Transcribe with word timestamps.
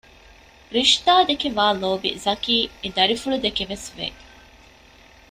ރިޝްދާ 0.75 1.13
ދެކެ 1.29 1.47
ވާ 1.57 1.67
ލޯބި 1.81 2.11
ޒަކީ 2.25 2.55
އެދަރިފުޅުދެކެވެސް 2.83 3.87
ވެ 3.97 4.07